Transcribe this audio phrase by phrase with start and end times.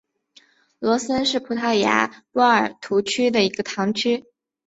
[0.79, 4.25] 罗森是葡萄牙波尔图区的一个堂区。